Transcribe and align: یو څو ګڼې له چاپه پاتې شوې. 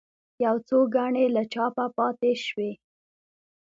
یو 0.45 0.55
څو 0.67 0.77
ګڼې 0.95 1.25
له 1.35 1.43
چاپه 1.53 1.85
پاتې 1.97 2.31
شوې. 2.45 2.71